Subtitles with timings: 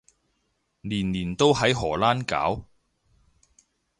[0.81, 2.65] 年年都喺荷蘭搞？